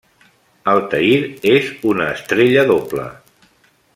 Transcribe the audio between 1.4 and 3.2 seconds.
és una estrella doble.